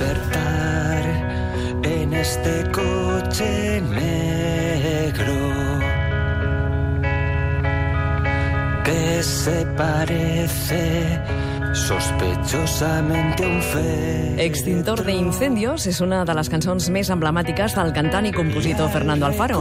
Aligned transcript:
despertar 0.00 1.02
en 1.84 2.14
este 2.14 2.70
coche 2.72 3.82
negro 3.82 4.39
se 9.30 9.64
parece 9.76 11.20
sospechosamente 11.72 13.46
un 13.46 13.62
fe. 13.62 14.44
Extintor 14.44 15.04
de 15.04 15.12
Incendios 15.12 15.86
és 15.86 16.00
una 16.00 16.24
de 16.26 16.34
les 16.34 16.48
cançons 16.50 16.88
més 16.90 17.10
emblemàtiques 17.14 17.76
del 17.78 17.92
cantant 17.94 18.26
i 18.26 18.32
compositor 18.34 18.90
Fernando 18.90 19.28
Alfaro. 19.28 19.60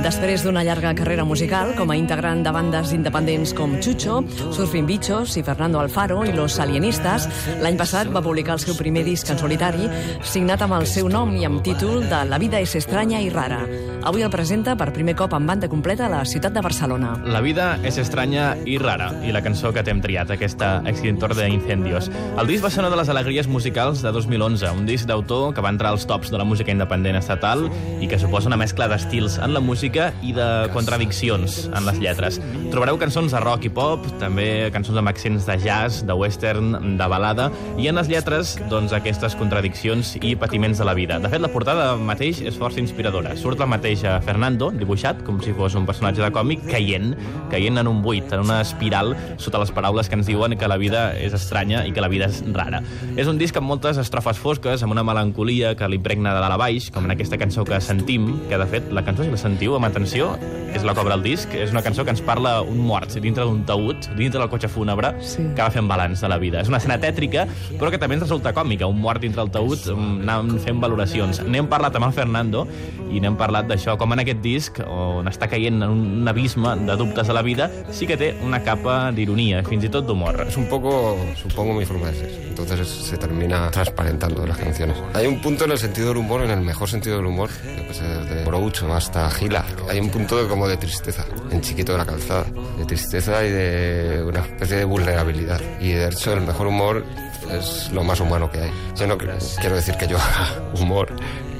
Després 0.00 0.42
d'una 0.42 0.64
llarga 0.64 0.94
carrera 0.96 1.26
musical 1.28 1.74
com 1.76 1.92
a 1.92 1.96
integrant 1.98 2.42
de 2.42 2.52
bandes 2.54 2.94
independents 2.96 3.52
com 3.54 3.76
Chucho, 3.84 4.22
Surfing 4.56 4.88
Bichos 4.88 5.36
i 5.36 5.44
Fernando 5.46 5.78
Alfaro 5.78 6.24
i 6.24 6.32
Los 6.32 6.58
Alienistas, 6.58 7.28
l'any 7.60 7.78
passat 7.78 8.10
va 8.10 8.24
publicar 8.24 8.56
el 8.56 8.64
seu 8.64 8.74
primer 8.78 9.04
disc 9.06 9.30
en 9.30 9.38
solitari, 9.38 9.86
signat 10.24 10.64
amb 10.66 10.80
el 10.80 10.88
seu 10.88 11.10
nom 11.12 11.36
i 11.36 11.46
amb 11.46 11.62
títol 11.62 12.08
de 12.08 12.24
La 12.30 12.40
vida 12.42 12.58
és 12.64 12.74
estranya 12.80 13.20
i 13.20 13.30
rara. 13.30 13.60
Avui 14.08 14.24
el 14.24 14.32
presenta 14.32 14.74
per 14.80 14.90
primer 14.96 15.14
cop 15.14 15.36
en 15.36 15.46
banda 15.46 15.68
completa 15.68 16.08
a 16.08 16.14
la 16.16 16.24
ciutat 16.24 16.56
de 16.56 16.64
Barcelona. 16.64 17.14
La 17.28 17.44
vida 17.44 17.74
és 17.84 18.00
estranya 18.00 18.54
i 18.64 18.79
rara, 18.80 19.10
i 19.26 19.32
la 19.32 19.42
cançó 19.44 19.72
que 19.74 19.84
t'hem 19.86 20.00
triat, 20.02 20.30
aquesta 20.32 20.80
Extintor 20.88 21.34
de 21.38 21.48
Incendios. 21.52 22.10
El 22.40 22.48
disc 22.50 22.64
va 22.64 22.70
ser 22.72 22.82
una 22.82 22.90
de 22.90 22.98
les 22.98 23.10
alegries 23.12 23.48
musicals 23.48 24.02
de 24.02 24.12
2011, 24.12 24.70
un 24.76 24.86
disc 24.88 25.08
d'autor 25.08 25.54
que 25.54 25.64
va 25.64 25.72
entrar 25.72 25.92
als 25.94 26.06
tops 26.08 26.32
de 26.32 26.38
la 26.40 26.46
música 26.48 26.72
independent 26.72 27.18
estatal 27.18 27.66
i 28.00 28.08
que 28.08 28.18
suposa 28.18 28.50
una 28.50 28.58
mescla 28.60 28.88
d'estils 28.90 29.38
en 29.38 29.54
la 29.54 29.60
música 29.60 30.10
i 30.26 30.32
de 30.36 30.48
contradiccions 30.74 31.62
en 31.68 31.86
les 31.86 32.00
lletres. 32.02 32.40
Trobareu 32.70 32.98
cançons 33.00 33.32
de 33.32 33.42
rock 33.42 33.66
i 33.68 33.72
pop, 33.74 34.06
també 34.22 34.70
cançons 34.74 34.98
amb 34.98 35.10
accents 35.12 35.46
de 35.48 35.58
jazz, 35.60 36.02
de 36.06 36.16
western, 36.16 36.96
de 36.98 37.10
balada, 37.10 37.50
i 37.78 37.88
en 37.90 37.98
les 38.00 38.10
lletres, 38.10 38.56
doncs, 38.70 38.94
aquestes 38.96 39.36
contradiccions 39.38 40.16
i 40.22 40.34
patiments 40.38 40.78
de 40.80 40.88
la 40.88 40.94
vida. 40.96 41.18
De 41.20 41.30
fet, 41.32 41.42
la 41.42 41.52
portada 41.52 41.92
mateix 41.96 42.40
és 42.46 42.58
força 42.58 42.80
inspiradora. 42.82 43.34
Surt 43.36 43.60
el 43.60 43.70
mateix 43.70 44.04
a 44.08 44.18
Fernando, 44.24 44.70
dibuixat, 44.74 45.24
com 45.26 45.40
si 45.44 45.54
fos 45.56 45.76
un 45.78 45.88
personatge 45.88 46.22
de 46.24 46.30
còmic, 46.34 46.64
caient, 46.70 47.12
caient 47.52 47.80
en 47.82 47.90
un 47.90 48.02
buit, 48.04 48.30
en 48.32 48.44
una 48.46 48.59
espiral, 48.62 49.16
sota 49.36 49.58
les 49.58 49.70
paraules 49.70 50.08
que 50.08 50.18
ens 50.18 50.26
diuen 50.26 50.56
que 50.58 50.68
la 50.68 50.76
vida 50.80 51.10
és 51.18 51.34
estranya 51.36 51.84
i 51.86 51.92
que 51.92 52.00
la 52.00 52.08
vida 52.08 52.26
és 52.30 52.42
rara. 52.52 52.82
És 53.16 53.26
un 53.30 53.38
disc 53.38 53.56
amb 53.56 53.66
moltes 53.66 53.98
estrofes 54.00 54.38
fosques, 54.38 54.82
amb 54.82 54.92
una 54.92 55.04
melancolia 55.06 55.74
que 55.76 55.88
l'impregna 55.88 56.34
de 56.34 56.40
dalt 56.40 56.54
a 56.54 56.60
baix, 56.60 56.90
com 56.90 57.04
en 57.04 57.14
aquesta 57.16 57.38
cançó 57.38 57.64
que 57.64 57.80
sentim, 57.80 58.48
que 58.48 58.58
de 58.58 58.66
fet 58.66 58.92
la 58.92 59.04
cançó, 59.04 59.24
si 59.24 59.30
la 59.30 59.40
sentiu 59.40 59.76
amb 59.76 59.86
atenció, 59.86 60.36
és 60.74 60.84
la 60.86 60.94
cobra 60.94 61.16
el 61.18 61.22
disc, 61.22 61.52
és 61.54 61.72
una 61.74 61.82
cançó 61.82 62.04
que 62.04 62.14
ens 62.14 62.22
parla 62.22 62.60
un 62.62 62.78
mort 62.86 63.10
dintre 63.20 63.44
d'un 63.44 63.64
taüt, 63.66 64.10
dintre 64.16 64.40
del 64.40 64.48
cotxe 64.50 64.68
fúnebre, 64.68 65.14
Sí. 65.20 65.42
que 65.54 65.62
va 65.62 65.70
fent 65.70 65.88
balanç 65.88 66.20
de 66.20 66.28
la 66.28 66.38
vida. 66.38 66.60
És 66.60 66.68
una 66.68 66.78
escena 66.78 66.98
tètrica, 66.98 67.46
però 67.78 67.90
que 67.90 67.98
també 67.98 68.14
ens 68.14 68.22
resulta 68.22 68.52
còmica, 68.52 68.86
un 68.86 69.00
mort 69.00 69.20
dintre 69.20 69.42
el 69.42 69.50
taüt, 69.50 69.86
mm, 69.90 70.20
anant 70.22 70.58
fent 70.60 70.80
valoracions. 70.80 71.42
N'hem 71.44 71.66
parlat 71.66 71.96
amb 71.96 72.06
el 72.06 72.12
Fernando 72.12 72.66
i 73.10 73.20
n'hem 73.20 73.36
parlat 73.36 73.66
d'això, 73.66 73.96
com 73.98 74.12
en 74.12 74.20
aquest 74.20 74.40
disc, 74.40 74.80
on 74.86 75.26
està 75.26 75.48
caient 75.48 75.82
en 75.82 75.90
un 75.90 76.28
abisme 76.28 76.76
de 76.86 76.96
dubtes 76.96 77.26
de 77.26 77.34
la 77.34 77.42
vida, 77.42 77.70
sí 77.90 78.06
que 78.06 78.16
té 78.16 78.34
una 78.50 78.60
capa 78.66 79.12
d'ironia, 79.14 79.62
fins 79.64 79.84
i 79.86 79.88
tot 79.88 80.06
d'humor. 80.08 80.40
Es 80.48 80.56
un 80.58 80.66
poco, 80.68 81.16
supongo, 81.40 81.72
mi 81.74 81.86
forma 81.86 82.08
de 82.10 82.14
ser. 82.18 82.30
Entonces 82.50 82.80
es- 82.80 83.06
se 83.10 83.16
termina 83.16 83.70
transparentando 83.70 84.42
en 84.42 84.48
las 84.48 84.58
canciones. 84.58 84.96
Hay 85.14 85.26
un 85.26 85.40
punto 85.40 85.64
en 85.64 85.72
el 85.72 85.78
sentido 85.78 86.08
del 86.08 86.18
humor, 86.18 86.42
en 86.42 86.50
el 86.50 86.60
mejor 86.60 86.88
sentido 86.88 87.16
del 87.16 87.26
humor, 87.26 87.48
desde 87.88 88.44
Groucho 88.44 88.92
hasta 88.92 89.30
Gila. 89.30 89.64
Hay 89.88 90.00
un 90.00 90.10
punto 90.10 90.36
de, 90.42 90.48
como 90.48 90.66
de 90.68 90.76
tristeza, 90.76 91.24
en 91.50 91.60
Chiquito 91.60 91.92
de 91.92 91.98
la 91.98 92.06
Calzada. 92.06 92.44
De 92.78 92.84
tristeza 92.84 93.44
y 93.44 93.50
de 93.50 94.22
una 94.26 94.40
especie 94.40 94.76
de 94.78 94.84
vulnerabilidad. 94.84 95.60
Y 95.80 95.90
de 95.92 96.08
hecho 96.08 96.32
el 96.32 96.40
mejor 96.42 96.66
humor 96.66 97.04
es 97.52 97.90
lo 97.92 98.02
más 98.04 98.20
humano 98.20 98.50
que 98.50 98.60
hay. 98.60 98.70
Yo 98.96 99.06
no 99.06 99.16
quiero 99.16 99.76
decir 99.76 99.94
que 99.96 100.06
yo 100.06 100.16
haga 100.18 100.48
humor, 100.80 101.08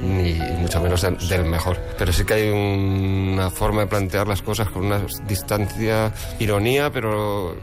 ni 0.02 0.34
mucho 0.58 0.80
menos 0.80 1.02
del, 1.02 1.16
del 1.28 1.44
mejor. 1.44 1.78
Pero 1.98 2.12
sí 2.12 2.24
que 2.24 2.34
hay 2.34 2.48
una 2.50 3.50
forma 3.50 3.82
de 3.82 3.86
plantear 3.88 4.26
las 4.28 4.40
cosas 4.42 4.68
con 4.70 4.84
una 4.86 5.00
distancia, 5.26 6.12
ironía, 6.38 6.79
pero 6.88 7.54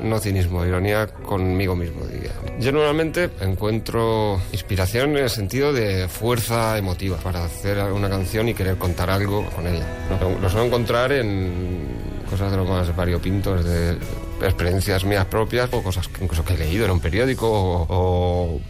no 0.00 0.18
cinismo, 0.18 0.64
ironía 0.64 1.06
conmigo 1.06 1.76
mismo, 1.76 2.04
diría. 2.06 2.32
Yo 2.58 2.72
normalmente 2.72 3.30
encuentro 3.40 4.40
inspiración 4.50 5.10
en 5.10 5.24
el 5.24 5.30
sentido 5.30 5.72
de 5.72 6.08
fuerza 6.08 6.76
emotiva 6.78 7.18
para 7.18 7.44
hacer 7.44 7.78
una 7.92 8.08
canción 8.08 8.48
y 8.48 8.54
querer 8.54 8.76
contar 8.78 9.10
algo 9.10 9.44
con 9.50 9.66
ella. 9.66 9.86
Lo, 10.20 10.40
lo 10.40 10.48
suelo 10.48 10.66
encontrar 10.66 11.12
en 11.12 12.14
cosas 12.28 12.50
de 12.50 12.56
lo 12.56 12.64
más 12.64 12.96
variopintos, 12.96 13.64
de 13.64 13.96
experiencias 14.42 15.04
mías 15.04 15.26
propias 15.26 15.72
o 15.72 15.82
cosas 15.82 16.08
incluso 16.20 16.44
que 16.44 16.54
he 16.54 16.58
leído 16.58 16.84
en 16.84 16.90
un 16.90 17.00
periódico 17.00 17.48
o 17.48 18.60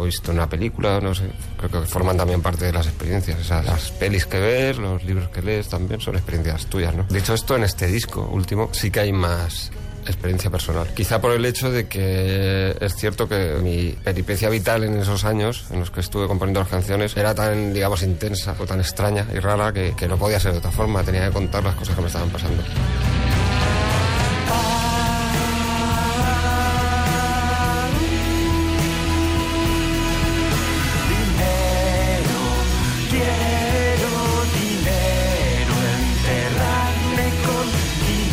o 0.00 0.04
visto 0.04 0.32
una 0.32 0.48
película, 0.48 1.00
no 1.00 1.14
sé, 1.14 1.24
creo 1.56 1.82
que 1.82 1.88
forman 1.88 2.16
también 2.16 2.42
parte 2.42 2.64
de 2.64 2.72
las 2.72 2.86
experiencias. 2.86 3.40
O 3.40 3.44
sea, 3.44 3.62
las 3.62 3.90
pelis 3.92 4.26
que 4.26 4.38
ves, 4.38 4.78
los 4.78 5.04
libros 5.04 5.28
que 5.28 5.42
lees 5.42 5.68
también 5.68 6.00
son 6.00 6.16
experiencias 6.16 6.66
tuyas, 6.66 6.94
¿no? 6.94 7.04
Dicho 7.04 7.34
esto, 7.34 7.56
en 7.56 7.64
este 7.64 7.86
disco 7.86 8.28
último 8.32 8.70
sí 8.72 8.90
que 8.90 9.00
hay 9.00 9.12
más 9.12 9.70
experiencia 10.06 10.50
personal. 10.50 10.88
Quizá 10.94 11.20
por 11.20 11.32
el 11.32 11.44
hecho 11.44 11.70
de 11.70 11.86
que 11.86 12.76
es 12.80 12.94
cierto 12.96 13.28
que 13.28 13.58
mi 13.62 13.90
peripecia 14.02 14.48
vital 14.48 14.84
en 14.84 14.96
esos 14.98 15.24
años 15.24 15.66
en 15.70 15.80
los 15.80 15.90
que 15.90 16.00
estuve 16.00 16.26
componiendo 16.26 16.60
las 16.60 16.68
canciones 16.68 17.16
era 17.16 17.34
tan, 17.34 17.72
digamos, 17.72 18.02
intensa 18.02 18.56
o 18.58 18.66
tan 18.66 18.80
extraña 18.80 19.26
y 19.32 19.38
rara 19.38 19.72
que, 19.72 19.94
que 19.96 20.08
no 20.08 20.16
podía 20.16 20.40
ser 20.40 20.52
de 20.52 20.58
otra 20.58 20.70
forma. 20.70 21.02
Tenía 21.02 21.26
que 21.26 21.32
contar 21.32 21.62
las 21.62 21.74
cosas 21.74 21.94
que 21.94 22.00
me 22.00 22.08
estaban 22.08 22.30
pasando. 22.30 22.62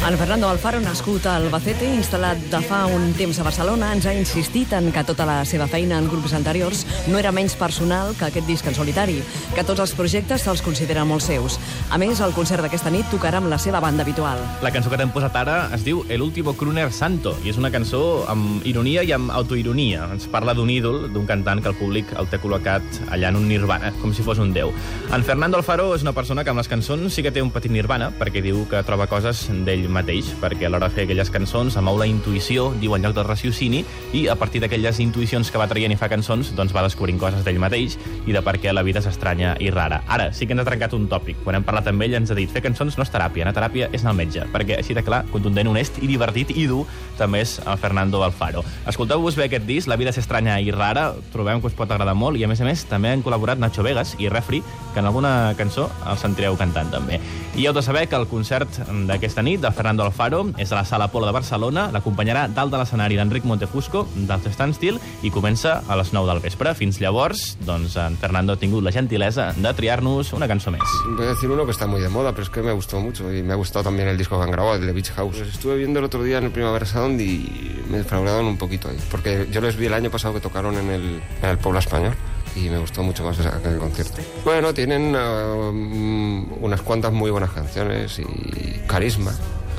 En 0.07 0.18
Fernando 0.18 0.47
Alfaro, 0.47 0.79
nascut 0.79 1.25
a 1.28 1.34
Albacete, 1.35 1.84
instal·lat 1.91 2.40
de 2.47 2.62
fa 2.63 2.85
un 2.88 3.09
temps 3.19 3.35
a 3.41 3.44
Barcelona, 3.44 3.90
ens 3.91 4.06
ha 4.07 4.13
insistit 4.16 4.72
en 4.72 4.85
que 4.95 5.01
tota 5.03 5.25
la 5.28 5.41
seva 5.44 5.66
feina 5.68 5.97
en 6.00 6.06
grups 6.07 6.31
anteriors 6.31 6.85
no 7.12 7.19
era 7.19 7.34
menys 7.35 7.57
personal 7.59 8.13
que 8.16 8.29
aquest 8.29 8.47
disc 8.47 8.69
en 8.72 8.78
solitari, 8.78 9.17
que 9.51 9.66
tots 9.67 9.84
els 9.84 9.91
projectes 10.00 10.46
se'ls 10.47 10.63
considera 10.63 11.03
molt 11.03 11.25
seus. 11.25 11.57
A 11.91 12.00
més, 12.00 12.22
el 12.23 12.31
concert 12.31 12.63
d'aquesta 12.63 12.94
nit 12.94 13.09
tocarà 13.12 13.41
amb 13.41 13.51
la 13.51 13.57
seva 13.59 13.81
banda 13.84 14.06
habitual. 14.07 14.40
La 14.63 14.72
cançó 14.72 14.94
que 14.94 15.01
t'hem 15.01 15.12
posat 15.12 15.35
ara 15.41 15.57
es 15.75 15.84
diu 15.84 16.06
El 16.07 16.23
último 16.23 16.56
crooner 16.56 16.88
santo 16.96 17.35
i 17.44 17.51
és 17.51 17.59
una 17.59 17.73
cançó 17.75 18.23
amb 18.31 18.63
ironia 18.63 19.03
i 19.03 19.12
amb 19.12 19.35
autoironia. 19.35 20.07
Ens 20.16 20.29
parla 20.31 20.56
d'un 20.56 20.72
ídol, 20.72 21.09
d'un 21.12 21.28
cantant 21.28 21.59
que 21.59 21.73
el 21.73 21.78
públic 21.81 22.16
el 22.16 22.31
té 22.31 22.40
col·locat 22.40 23.03
allà 23.12 23.34
en 23.35 23.41
un 23.41 23.50
nirvana, 23.51 23.91
com 24.00 24.16
si 24.16 24.23
fos 24.23 24.40
un 24.40 24.56
déu. 24.56 24.72
En 25.12 25.28
Fernando 25.28 25.59
Alfaro 25.59 25.91
és 26.00 26.07
una 26.07 26.16
persona 26.16 26.47
que 26.47 26.56
amb 26.56 26.63
les 26.63 26.72
cançons 26.72 27.12
sí 27.12 27.28
que 27.28 27.35
té 27.35 27.44
un 27.44 27.51
petit 27.51 27.75
nirvana, 27.75 28.13
perquè 28.16 28.40
diu 28.40 28.63
que 28.72 28.85
troba 28.88 29.12
coses 29.12 29.50
d'ell 29.67 29.90
mateix, 29.97 30.30
perquè 30.41 30.68
a 30.68 30.72
l'hora 30.72 30.88
de 30.88 30.96
fer 30.96 31.08
aquelles 31.08 31.31
cançons 31.34 31.78
amou 31.80 31.97
la 32.00 32.08
intuïció, 32.09 32.69
diu 32.81 32.96
en 32.96 33.03
lloc 33.06 33.16
del 33.18 33.28
raciocini, 33.28 33.84
i 34.13 34.28
a 34.31 34.38
partir 34.40 34.62
d'aquelles 34.63 35.02
intuïcions 35.03 35.50
que 35.52 35.59
va 35.59 35.68
traient 35.69 35.94
i 35.94 36.00
fa 36.00 36.09
cançons, 36.12 36.53
doncs 36.58 36.75
va 36.75 36.85
descobrint 36.85 37.19
coses 37.22 37.44
d'ell 37.46 37.59
mateix 37.62 37.97
i 38.25 38.35
de 38.35 38.41
per 38.46 38.58
què 38.62 38.74
la 38.74 38.85
vida 38.85 39.02
és 39.03 39.09
estranya 39.09 39.56
i 39.63 39.72
rara. 39.74 40.02
Ara, 40.08 40.30
sí 40.34 40.47
que 40.47 40.56
ens 40.56 40.63
ha 40.63 40.68
trencat 40.68 40.94
un 40.97 41.08
tòpic. 41.12 41.41
Quan 41.44 41.58
hem 41.58 41.66
parlat 41.68 41.90
amb 41.91 42.06
ell 42.06 42.18
ens 42.19 42.31
ha 42.31 42.38
dit 42.38 42.52
fer 42.52 42.63
cançons 42.66 42.97
no 42.97 43.06
és 43.06 43.13
teràpia, 43.13 43.46
anar 43.46 43.56
a 43.56 43.59
teràpia 43.59 43.90
és 43.91 44.03
anar 44.03 44.16
al 44.16 44.22
metge, 44.22 44.46
perquè 44.53 44.80
així 44.80 44.96
de 44.97 45.03
clar, 45.06 45.24
contundent, 45.34 45.69
honest 45.72 46.02
i 46.02 46.09
divertit 46.09 46.53
i 46.56 46.68
dur 46.69 46.84
també 47.18 47.41
és 47.46 47.58
el 47.66 47.79
Fernando 47.81 48.22
Alfaro. 48.24 48.64
Escolteu-vos 48.88 49.38
bé 49.38 49.47
aquest 49.47 49.66
disc, 49.68 49.88
La 49.88 49.96
vida 49.97 50.12
és 50.12 50.19
estranya 50.19 50.59
i 50.59 50.72
rara, 50.72 51.14
trobem 51.34 51.62
que 51.62 51.72
us 51.72 51.78
pot 51.78 51.91
agradar 51.91 52.16
molt 52.18 52.38
i 52.38 52.44
a 52.44 52.50
més 52.52 52.62
a 52.62 52.68
més 52.68 52.84
també 52.90 53.12
han 53.14 53.24
col·laborat 53.25 53.59
Nacho 53.59 53.85
Vegas 53.85 54.16
i 54.19 54.29
Refri, 54.29 54.62
que 54.94 55.00
en 55.00 55.08
alguna 55.08 55.53
cançó 55.58 55.88
el 56.09 56.18
sentireu 56.19 56.58
cantant 56.59 56.91
també. 56.91 57.22
I 57.56 57.66
heu 57.66 57.74
de 57.74 57.81
saber 57.81 58.08
que 58.09 58.18
el 58.19 58.28
concert 58.28 58.81
d'aquesta 59.08 59.41
nit 59.41 59.62
de 59.64 59.72
Fernando 59.72 59.86
Alfaro 59.87 60.49
és 60.57 60.71
a 60.71 60.75
la 60.75 60.85
Sala 60.85 61.07
Polo 61.07 61.25
de 61.25 61.31
Barcelona, 61.31 61.87
l'acompanyarà 61.93 62.47
dalt 62.51 62.71
de 62.73 62.77
l'escenari 62.81 63.15
d'Enric 63.15 63.45
Montefusco, 63.47 64.07
dels 64.15 64.43
Standstill, 64.53 64.99
i 65.23 65.31
comença 65.31 65.81
a 65.87 65.95
les 65.95 66.11
9 66.13 66.27
del 66.33 66.41
vespre. 66.43 66.73
Fins 66.75 66.99
llavors, 66.99 67.55
doncs, 67.66 67.95
en 67.97 68.17
Fernando 68.17 68.53
ha 68.53 68.59
tingut 68.59 68.84
la 68.84 68.91
gentilesa 68.91 69.53
de 69.55 69.73
triar-nos 69.73 70.34
una 70.34 70.47
cançó 70.47 70.72
més. 70.72 70.84
Voy 71.16 71.25
a 71.25 71.29
decir 71.29 71.49
uno 71.49 71.66
que 71.66 71.72
está 71.72 71.87
muy 71.87 72.01
de 72.01 72.09
moda, 72.09 72.31
pero 72.31 72.43
es 72.43 72.49
que 72.49 72.61
me 72.61 72.73
gustó 72.73 72.99
mucho 72.99 73.31
y 73.34 73.41
me 73.43 73.53
ha 73.53 73.55
gustado 73.55 73.84
también 73.85 74.07
el 74.09 74.17
disco 74.17 74.37
que 74.37 74.43
han 74.43 74.51
grabado, 74.51 74.75
el 74.75 74.85
de 74.85 74.91
Beach 74.93 75.11
House. 75.16 75.39
Los 75.39 75.47
estuve 75.47 75.78
viendo 75.78 75.99
el 75.99 76.05
otro 76.05 76.22
día 76.23 76.40
en 76.40 76.45
el 76.45 76.51
Primavera 76.51 76.85
Sound 76.85 77.22
y 77.22 77.81
me 77.90 77.99
defraudaron 77.99 78.45
un 78.45 78.57
poquito 78.57 78.90
ahí, 78.90 78.97
porque 79.09 79.47
yo 79.51 79.61
les 79.61 79.75
vi 79.78 79.85
el 79.85 79.93
año 79.93 80.09
pasado 80.09 80.33
que 80.33 80.41
tocaron 80.41 80.75
en 80.78 80.90
el, 80.90 81.22
en 81.41 81.49
el 81.49 81.57
Pueblo 81.57 81.79
Español 81.79 82.13
y 82.55 82.69
me 82.69 82.79
gustó 82.79 83.03
mucho 83.03 83.23
más 83.23 83.37
ese- 83.37 83.49
aquel 83.49 83.78
concierto. 83.78 84.16
Bueno, 84.43 84.73
tienen 84.73 85.11
mm, 85.11 86.53
unas 86.63 86.81
cuantas 86.81 87.11
muy 87.13 87.29
buenas 87.31 87.51
canciones 87.51 88.19
y 88.19 88.79
carisma. 88.87 89.31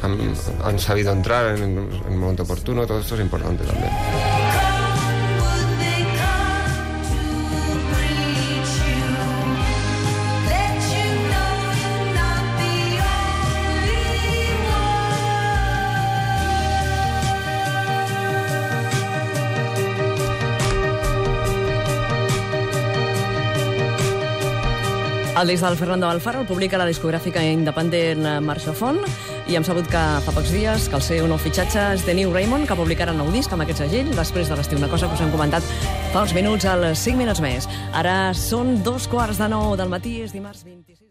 Han, 0.03 0.79
sabido 0.79 1.13
entrar 1.13 1.57
en, 1.57 1.63
en 1.63 2.13
el 2.13 2.17
momento 2.17 2.45
oportuno, 2.45 2.87
todo 2.87 3.01
esto 3.01 3.15
es 3.15 3.21
importante 3.21 3.65
también. 3.65 4.38
El 25.39 25.47
disc 25.47 25.63
del 25.63 25.77
Fernando 25.77 26.09
Alfaro 26.09 26.41
el 26.41 26.47
publica 26.49 26.79
la 26.81 26.87
discogràfica 26.89 27.45
independent 27.47 28.25
eh, 28.27 28.33
Marxofon 28.43 28.99
i 29.47 29.55
hem 29.55 29.63
sabut 29.63 29.87
que 29.87 30.01
fa 30.25 30.35
pocs 30.35 30.51
dies 30.51 30.89
que 30.91 30.99
el 30.99 31.05
seu 31.05 31.29
nou 31.31 31.39
fitxatge 31.39 31.85
és 31.95 32.03
The 32.09 32.17
New 32.19 32.35
Raymond, 32.35 32.67
que 32.67 32.75
publicarà 32.75 33.15
el 33.15 33.23
nou 33.23 33.31
disc 33.31 33.55
amb 33.55 33.63
aquest 33.63 33.85
segell 33.85 34.11
després 34.19 34.51
de 34.51 34.59
l'estiu. 34.59 34.83
Una 34.83 34.91
cosa 34.91 35.07
que 35.07 35.15
us 35.15 35.23
hem 35.23 35.31
comentat 35.31 35.63
fa 36.11 36.25
uns 36.27 36.35
minuts, 36.35 36.67
als 36.67 37.07
5 37.07 37.23
minuts 37.23 37.45
més. 37.45 37.71
Ara 37.95 38.35
són 38.35 38.81
dos 38.83 39.07
quarts 39.07 39.39
de 39.39 39.47
nou 39.55 39.77
del 39.79 39.95
matí, 39.95 40.19
és 40.27 40.35
dimarts 40.35 40.67
26. 40.67 40.99